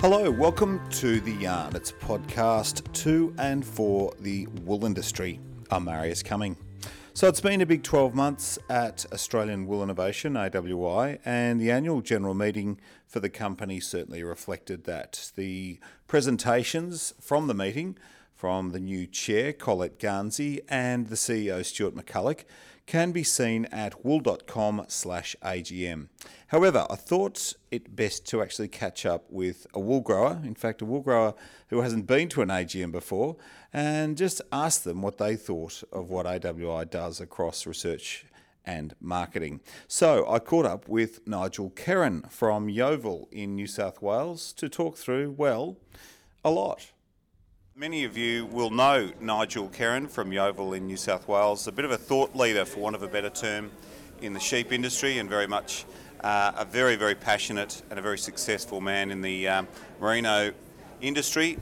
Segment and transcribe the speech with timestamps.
[0.00, 1.76] Hello, welcome to The Yarn.
[1.76, 5.40] It's a podcast to and for the wool industry.
[5.70, 6.56] I'm Marius Cumming.
[7.12, 12.00] So it's been a big 12 months at Australian Wool Innovation, AWI, and the annual
[12.00, 15.32] general meeting for the company certainly reflected that.
[15.36, 17.98] The presentations from the meeting
[18.40, 22.44] from the new chair, Colette Garnsey, and the CEO, Stuart McCulloch,
[22.86, 26.08] can be seen at wool.com slash AGM.
[26.46, 30.80] However, I thought it best to actually catch up with a wool grower, in fact,
[30.80, 31.34] a wool grower
[31.68, 33.36] who hasn't been to an AGM before,
[33.74, 38.24] and just ask them what they thought of what AWI does across research
[38.64, 39.60] and marketing.
[39.86, 44.96] So I caught up with Nigel Kerin from Yeoval in New South Wales to talk
[44.96, 45.76] through, well,
[46.42, 46.92] a lot.
[47.80, 51.86] Many of you will know Nigel Kerin from Yeoval in New South Wales, a bit
[51.86, 53.70] of a thought leader, for want of a better term,
[54.20, 55.86] in the sheep industry, and very much
[56.22, 59.66] uh, a very, very passionate and a very successful man in the um,
[59.98, 60.52] merino
[61.00, 61.56] industry.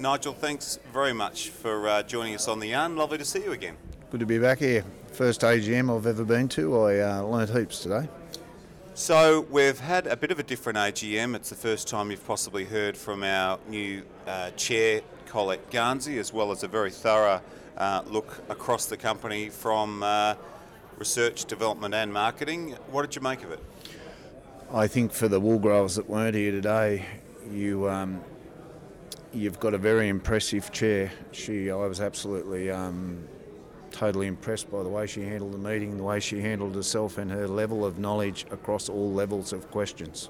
[0.00, 2.96] Nigel, thanks very much for uh, joining us on the yarn.
[2.96, 3.76] Lovely to see you again.
[4.10, 4.84] Good to be back here.
[5.12, 6.76] First AGM I've ever been to.
[6.76, 8.08] I uh, learnt heaps today.
[8.96, 11.36] So we've had a bit of a different AGM.
[11.36, 16.32] It's the first time you've possibly heard from our new uh, chair Colette Garnsey, as
[16.32, 17.42] well as a very thorough
[17.76, 20.34] uh, look across the company from uh,
[20.96, 22.70] research, development, and marketing.
[22.90, 23.62] What did you make of it?
[24.72, 27.04] I think for the wool growers that weren't here today,
[27.50, 28.24] you um,
[29.30, 31.12] you've got a very impressive chair.
[31.32, 33.28] She, I was absolutely um,
[33.96, 37.30] totally impressed by the way she handled the meeting, the way she handled herself, and
[37.30, 40.28] her level of knowledge across all levels of questions.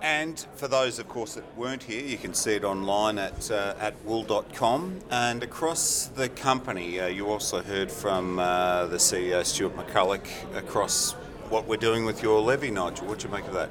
[0.00, 3.74] And for those, of course, that weren't here, you can see it online at, uh,
[3.78, 5.00] at wool.com.
[5.10, 11.12] And across the company, uh, you also heard from uh, the CEO, Stuart McCulloch, across
[11.50, 13.06] what we're doing with your levy, Nigel.
[13.06, 13.68] What do you make of that?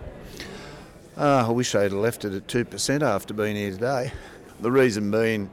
[1.18, 4.12] Uh, I wish they'd left it at 2% after being here today.
[4.60, 5.50] The reason being,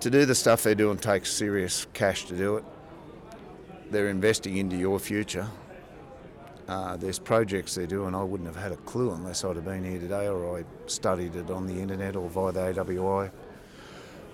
[0.00, 2.64] to do the stuff they're doing takes serious cash to do it.
[3.90, 5.48] They're investing into your future
[6.68, 9.82] uh, there's projects they're doing I wouldn't have had a clue unless I'd have been
[9.82, 13.30] here today or I studied it on the internet or via the AWI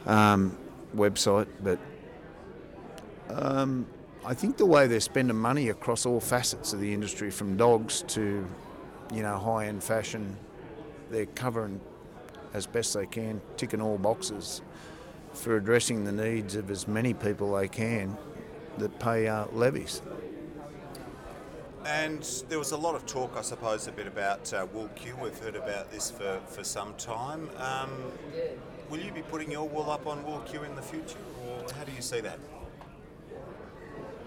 [0.07, 0.59] um,
[0.97, 1.47] website.
[1.63, 1.79] But
[3.31, 3.87] um,
[4.25, 8.03] I think the way they're spending money across all facets of the industry, from dogs
[8.09, 8.45] to
[9.13, 10.37] you know high-end fashion,
[11.11, 11.81] they're covering
[12.53, 14.61] as best they can, ticking all boxes
[15.34, 18.17] for addressing the needs of as many people they can
[18.78, 20.00] that pay uh, levies.
[21.87, 25.21] And there was a lot of talk, I suppose, a bit about uh, WoolQ.
[25.21, 27.50] We've heard about this for, for some time.
[27.59, 27.91] Um,
[28.89, 31.93] will you be putting your wool up on WoolQ in the future, or how do
[31.93, 32.39] you see that?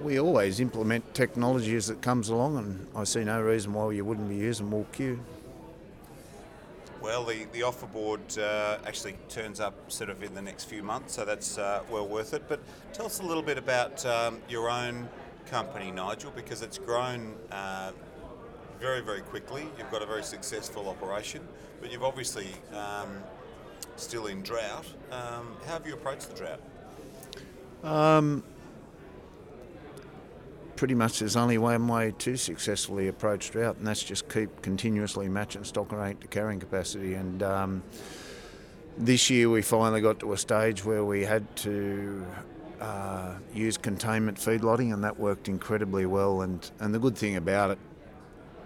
[0.01, 4.06] We always implement technology as it comes along, and I see no reason why you
[4.06, 5.18] wouldn't be using WoolQ.
[7.02, 10.81] Well, the, the offer board uh, actually turns up sort of in the next few
[10.81, 12.44] months, so that's uh, well worth it.
[12.50, 12.59] But
[12.91, 15.07] tell us a little bit about um, your own
[15.46, 17.91] company, Nigel, because it's grown uh,
[18.80, 19.68] very, very quickly.
[19.78, 21.47] You've got a very successful operation,
[21.81, 23.24] but you've obviously um,
[23.96, 24.86] still in drought.
[25.12, 26.59] Um, how have you approached the drought?
[30.77, 35.27] Pretty much there's only one way to successfully approach drought, and that's just keep continuously
[35.27, 37.15] matching stock rate to carrying capacity.
[37.15, 37.83] And um,
[38.95, 42.23] this year we finally got to a stage where we had to
[42.79, 46.41] uh, used containment feedlotting, and that worked incredibly well.
[46.41, 47.79] And, and the good thing about it,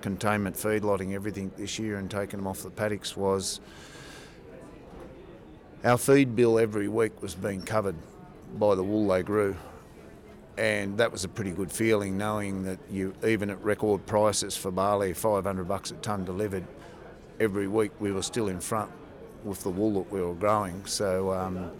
[0.02, 3.62] containment feedlotting everything this year and taking them off the paddocks was
[5.86, 7.96] our feed bill every week was being covered
[8.58, 9.56] by the wool they grew.
[10.58, 14.70] And that was a pretty good feeling knowing that you, even at record prices for
[14.70, 16.66] barley, 500 bucks a tonne delivered,
[17.40, 18.92] every week we were still in front
[19.44, 20.86] with the wool that we were growing.
[20.86, 21.72] So um,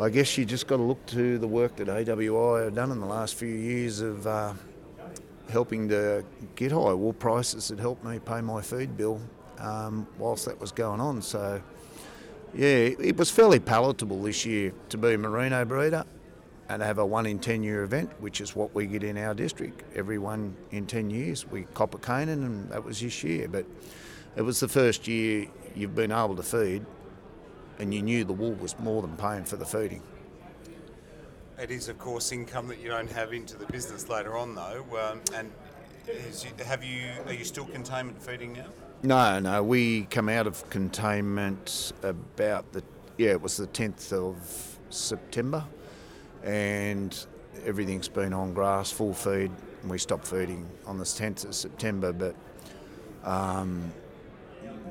[0.00, 3.00] I guess you just got to look to the work that AWI have done in
[3.00, 4.54] the last few years of uh,
[5.50, 9.20] helping to get high wool prices that helped me pay my feed bill
[9.58, 11.20] um, whilst that was going on.
[11.20, 11.60] So,
[12.54, 16.04] yeah, it was fairly palatable this year to be a merino breeder
[16.70, 19.34] and have a one in 10 year event, which is what we get in our
[19.34, 19.82] district.
[19.96, 23.48] Every one in 10 years, we cop a caning, and that was this year.
[23.48, 23.66] But
[24.36, 26.86] it was the first year you've been able to feed
[27.80, 30.02] and you knew the wool was more than paying for the feeding.
[31.58, 34.84] It is, of course, income that you don't have into the business later on, though.
[35.10, 35.50] Um, and
[36.06, 38.66] is, have you are you still containment feeding now?
[39.02, 39.62] No, no.
[39.62, 42.82] We come out of containment about the
[43.18, 45.64] yeah, it was the tenth of September,
[46.44, 47.26] and
[47.64, 49.50] everything's been on grass, full feed.
[49.82, 52.34] And we stopped feeding on the tenth of September, but
[53.24, 53.92] um,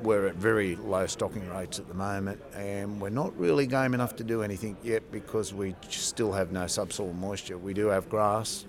[0.02, 4.16] we're at very low stocking rates at the moment, and we're not really game enough
[4.16, 7.58] to do anything yet because we still have no subsoil moisture.
[7.58, 8.64] We do have grass.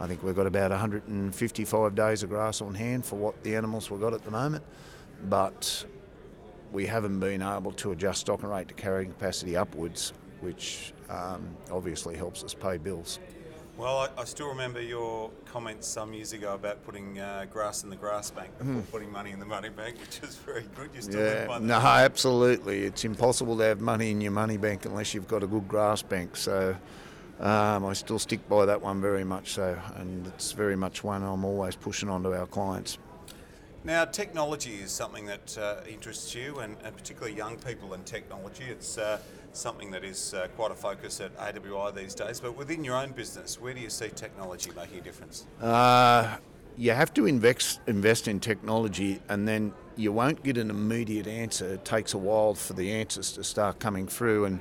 [0.00, 3.90] I think we've got about 155 days of grass on hand for what the animals
[3.90, 4.64] we've got at the moment,
[5.28, 5.84] but
[6.72, 12.16] we haven't been able to adjust stocking rate to carrying capacity upwards, which um, obviously
[12.16, 13.18] helps us pay bills.
[13.76, 17.90] Well, I, I, still remember your comments some years ago about putting uh, grass in
[17.90, 18.90] the grass bank before mm.
[18.90, 20.88] putting money in the money bank, which is very good.
[20.94, 22.84] You still yeah, no, absolutely.
[22.84, 26.00] It's impossible to have money in your money bank unless you've got a good grass
[26.00, 26.36] bank.
[26.36, 26.74] So
[27.38, 31.22] um, I still stick by that one very much so, and it's very much one
[31.22, 32.96] I'm always pushing onto our clients.
[33.84, 38.64] Now, technology is something that uh, interests you, and, and, particularly young people in technology.
[38.64, 39.20] It's uh,
[39.56, 42.40] something that is uh, quite a focus at AWI these days.
[42.40, 45.46] But within your own business, where do you see technology making a difference?
[45.60, 46.36] Uh,
[46.76, 51.74] you have to invest invest in technology, and then you won't get an immediate answer.
[51.74, 54.44] It takes a while for the answers to start coming through.
[54.44, 54.60] And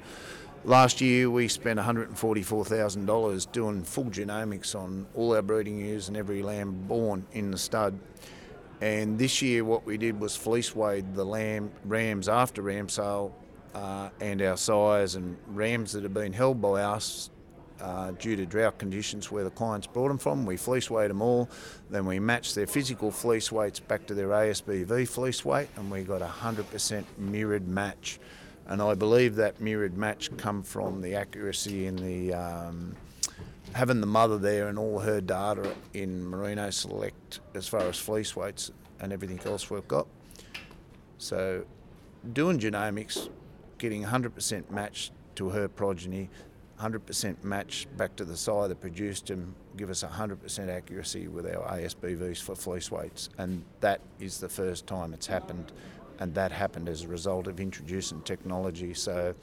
[0.64, 6.42] last year we spent $144,000 doing full genomics on all our breeding ewes and every
[6.42, 8.00] lamb born in the stud.
[8.82, 13.34] And this year, what we did was fleece weighed the lamb rams after ram sale
[13.76, 17.30] uh, and our sires and rams that have been held by us
[17.82, 20.46] uh, due to drought conditions where the clients brought them from.
[20.46, 21.50] We fleece weighed them all,
[21.90, 26.04] then we matched their physical fleece weights back to their ASBV fleece weight, and we
[26.04, 28.18] got a 100% mirrored match.
[28.68, 32.96] And I believe that mirrored match come from the accuracy in the um,
[33.74, 38.36] having the mother there and all her data in Merino Select as far as fleece
[38.38, 38.72] weights
[39.02, 40.08] and everything else we've got.
[41.18, 41.66] So
[42.34, 43.30] doing genomics
[43.78, 46.30] getting 100% match to her progeny,
[46.80, 51.78] 100% match back to the sire that produced them, give us 100% accuracy with our
[51.78, 53.30] ASBVs for fleece weights.
[53.38, 55.72] And that is the first time it's happened,
[56.20, 58.94] and that happened as a result of introducing technology.
[58.94, 59.34] So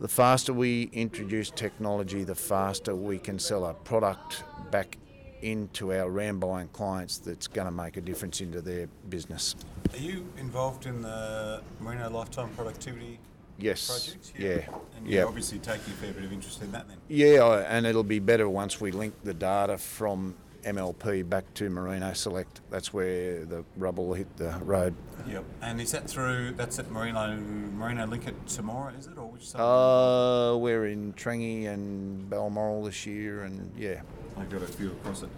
[0.00, 4.96] the faster we introduce technology, the faster we can sell our product back
[5.42, 9.56] into our ram buying clients that's going to make a difference into their business.
[9.92, 13.18] Are you involved in the Merino Lifetime Productivity
[13.58, 13.86] yes.
[13.86, 14.32] projects?
[14.38, 14.48] Yeah.
[14.48, 14.76] yeah.
[14.96, 16.98] And you obviously taking a fair bit of interest in that then?
[17.08, 22.12] Yeah, and it'll be better once we link the data from MLP back to Merino
[22.12, 22.60] Select.
[22.70, 24.94] That's where the rubble hit the road.
[25.26, 25.44] Yep.
[25.62, 29.16] And is that through, that's at Merino, Merino Link it tomorrow, is it?
[29.16, 29.60] Or which side?
[29.60, 34.00] Uh, we're in Trangie and Balmoral this year, and yeah.
[34.38, 35.28] I've got a few across it.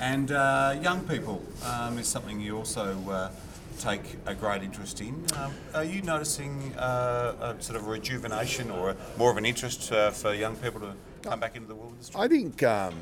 [0.00, 3.30] And uh, young people um, is something you also uh,
[3.78, 5.24] take a great interest in.
[5.36, 9.90] Um, are you noticing uh, a sort of rejuvenation or a, more of an interest
[9.92, 12.20] uh, for young people to come back into the wool industry?
[12.20, 12.94] I think um,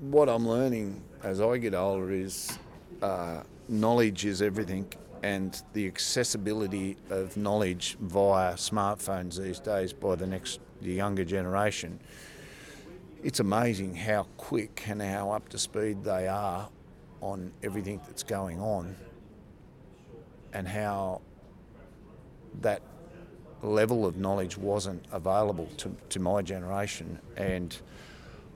[0.00, 2.58] what I'm learning as I get older is
[3.02, 4.92] uh, knowledge is everything,
[5.22, 11.98] and the accessibility of knowledge via smartphones these days by the next the younger generation.
[13.22, 16.68] It's amazing how quick and how up to speed they are
[17.22, 18.94] on everything that's going on
[20.52, 21.22] and how
[22.60, 22.82] that
[23.62, 27.18] level of knowledge wasn't available to, to my generation.
[27.38, 27.74] And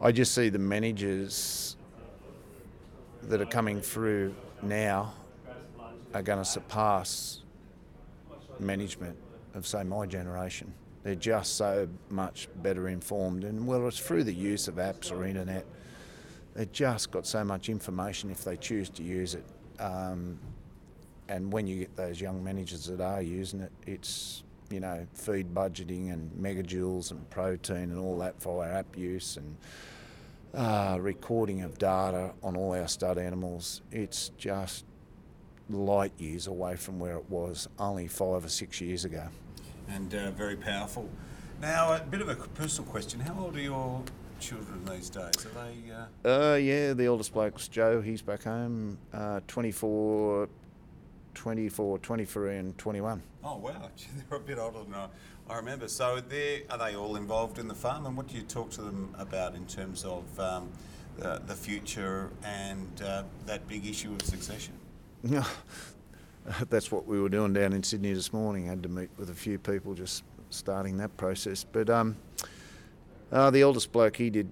[0.00, 1.76] I just see the managers
[3.22, 4.32] that are coming through
[4.62, 5.12] now
[6.14, 7.40] are going to surpass
[8.60, 9.16] management
[9.54, 10.72] of, say, my generation.
[11.02, 15.24] They're just so much better informed, and whether it's through the use of apps or
[15.24, 15.66] internet,
[16.54, 19.44] they've just got so much information if they choose to use it.
[19.80, 20.38] Um,
[21.28, 25.54] and when you get those young managers that are using it, it's you know feed
[25.54, 29.56] budgeting and megajoules and protein and all that via app use and
[30.54, 33.82] uh, recording of data on all our stud animals.
[33.92, 34.84] It's just
[35.68, 39.28] light years away from where it was only five or six years ago.
[39.88, 41.08] And uh, very powerful.
[41.60, 44.02] Now, a bit of a personal question: How old are your
[44.38, 45.46] children these days?
[45.46, 46.30] Are they?
[46.30, 46.52] Uh...
[46.52, 48.00] uh yeah, the oldest bloke's Joe.
[48.00, 48.98] He's back home.
[49.12, 50.48] Uh, 24,
[51.38, 53.22] 24, 23 and 21.
[53.44, 53.72] Oh wow,
[54.28, 55.06] they're a bit older than I,
[55.48, 55.86] I remember.
[55.86, 56.64] So are they
[56.96, 60.04] all involved in the farm, and what do you talk to them about in terms
[60.04, 60.68] of um,
[61.16, 64.74] the, the, future and uh, that big issue of succession?
[65.22, 65.44] Yeah,
[66.70, 68.66] that's what we were doing down in Sydney this morning.
[68.66, 71.62] I had to meet with a few people just starting that process.
[71.62, 72.16] But um,
[73.30, 74.50] uh, the oldest bloke, he did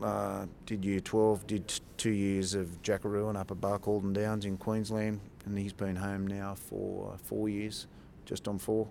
[0.00, 5.18] uh, did year 12, did two years of Jackaroo up at Barcaldine Downs in Queensland,
[5.48, 7.86] and he's been home now for four years,
[8.26, 8.86] just on four.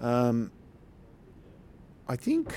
[0.00, 0.50] Um,
[2.08, 2.54] I think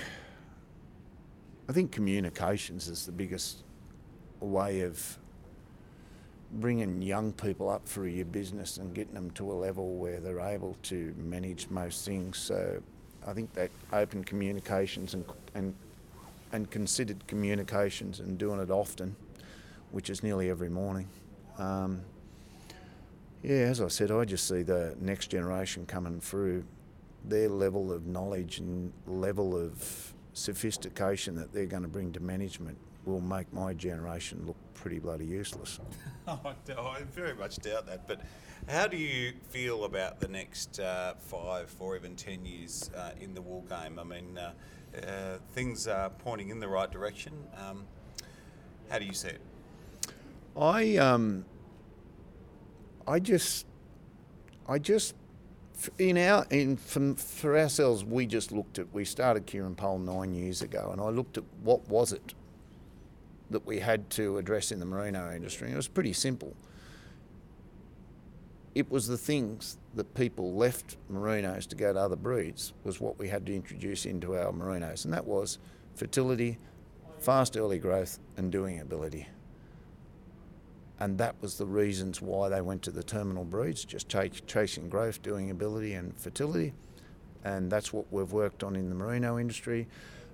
[1.67, 3.63] I think communications is the biggest
[4.39, 5.19] way of
[6.53, 10.39] bringing young people up through your business and getting them to a level where they're
[10.39, 12.37] able to manage most things.
[12.37, 12.81] So
[13.27, 15.75] I think that open communications and and
[16.53, 19.17] and considered communications and doing it often,
[19.91, 21.09] which is nearly every morning.
[21.57, 22.01] Um,
[23.45, 26.63] yeah, as I said, I just see the next generation coming through.
[27.23, 32.77] Their level of knowledge and level of sophistication that they're going to bring to management
[33.05, 35.79] will make my generation look pretty bloody useless.
[36.27, 36.39] oh,
[36.77, 38.07] I very much doubt that.
[38.07, 38.21] But
[38.67, 43.35] how do you feel about the next uh, five or even ten years uh, in
[43.35, 43.99] the wool game?
[43.99, 44.53] I mean, uh,
[44.97, 47.33] uh, things are pointing in the right direction.
[47.57, 47.85] Um,
[48.89, 49.41] how do you see it?
[50.57, 51.45] I um,
[53.07, 53.65] I just,
[54.67, 55.13] I just,
[55.99, 58.93] in our in for, for ourselves, we just looked at.
[58.93, 62.33] We started Kerin Poll nine years ago, and I looked at what was it
[63.49, 65.71] that we had to address in the merino industry.
[65.71, 66.55] It was pretty simple.
[68.73, 73.17] It was the things that people left merinos to go to other breeds was what
[73.17, 75.59] we had to introduce into our merinos, and that was
[75.95, 76.57] fertility,
[77.19, 79.27] fast early growth, and doing ability.
[80.99, 84.87] And that was the reasons why they went to the terminal breeds, just ch- chasing
[84.87, 86.73] growth, doing ability, and fertility.
[87.43, 89.87] And that's what we've worked on in the merino industry.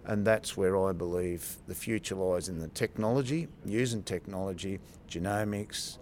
[0.06, 5.98] And that's where I believe the future lies in the technology, using technology, genomics.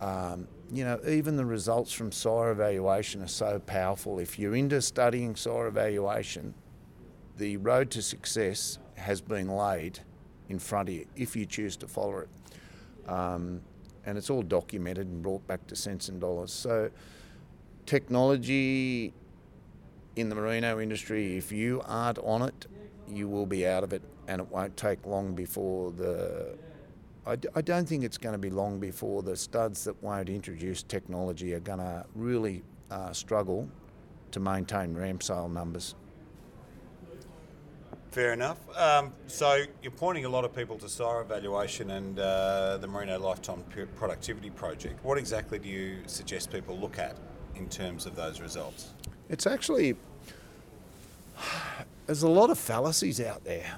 [0.00, 4.18] Um, you know, even the results from sire evaluation are so powerful.
[4.18, 6.54] If you're into studying sire evaluation,
[7.36, 10.00] the road to success has been laid
[10.48, 12.28] in front of you if you choose to follow it.
[13.10, 13.62] Um,
[14.06, 16.52] and it's all documented and brought back to cents and dollars.
[16.52, 16.90] So,
[17.86, 19.12] technology
[20.16, 22.66] in the merino industry, if you aren't on it,
[23.08, 26.56] you will be out of it, and it won't take long before the.
[27.26, 31.54] I don't think it's going to be long before the studs that won't introduce technology
[31.54, 33.68] are going to really uh, struggle
[34.32, 35.94] to maintain ram sale numbers.
[38.10, 38.58] Fair enough.
[38.76, 43.20] Um, so you're pointing a lot of people to sire evaluation and uh, the Merino
[43.20, 43.62] Lifetime
[43.94, 45.04] Productivity Project.
[45.04, 47.16] What exactly do you suggest people look at
[47.54, 48.90] in terms of those results?
[49.28, 49.94] It's actually
[52.06, 53.76] there's a lot of fallacies out there.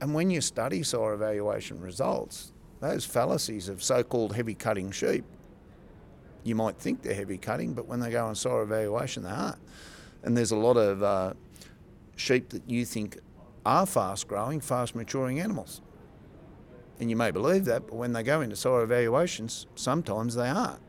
[0.00, 5.24] And when you study sire evaluation results, those fallacies of so called heavy cutting sheep,
[6.42, 9.58] you might think they're heavy cutting, but when they go on sire evaluation, they aren't.
[10.24, 11.34] And there's a lot of uh,
[12.16, 13.18] sheep that you think
[13.68, 15.80] are fast growing, fast maturing animals.
[17.00, 20.80] And you may believe that, but when they go into sire evaluations, sometimes they aren't.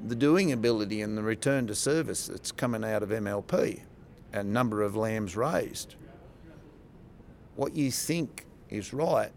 [0.00, 3.82] The doing ability and the return to service that's coming out of MLP
[4.32, 5.96] and number of lambs raised
[7.60, 9.30] what you think is right,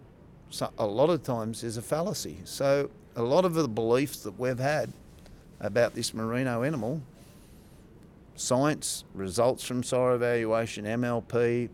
[0.78, 2.38] a lot of times is a fallacy.
[2.46, 4.94] So a lot of the beliefs that we've had
[5.60, 7.02] about this merino animal,
[8.36, 11.70] science, results from sire evaluation, MLP,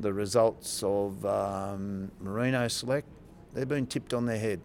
[0.00, 3.08] the results of um, merino select,
[3.52, 4.60] they've been tipped on their head.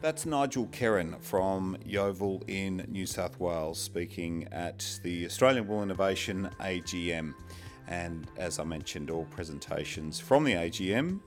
[0.00, 6.48] That's Nigel Kerin from Yeoval in New South Wales speaking at the Australian Wool Innovation
[6.60, 7.34] AGM
[7.90, 11.20] and as I mentioned, all presentations from the AGM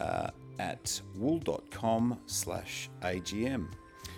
[0.00, 3.68] uh, at wool.com slash AGM.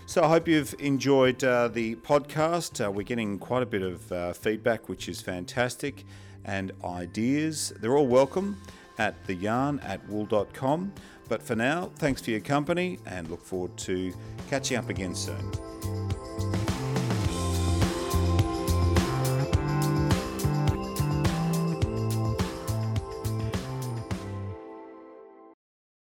[0.07, 2.83] So I hope you've enjoyed uh, the podcast.
[2.83, 6.05] Uh, we're getting quite a bit of uh, feedback, which is fantastic,
[6.45, 7.73] and ideas.
[7.81, 8.55] They're all welcome
[8.99, 10.93] at the yarn at wool.com.
[11.27, 14.13] But for now, thanks for your company and look forward to
[14.49, 15.76] catching up again soon.